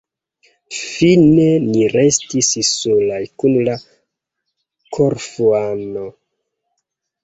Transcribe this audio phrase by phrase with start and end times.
[0.77, 3.79] Fine ni restis solaj, kun la
[5.01, 6.13] Korfuano.